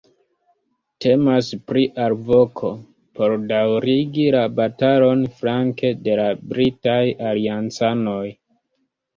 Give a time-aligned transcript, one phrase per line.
[1.03, 2.71] Temas pri alvoko
[3.19, 7.01] por daŭrigi la batalon flanke de la britaj
[7.35, 8.23] aliancanoj.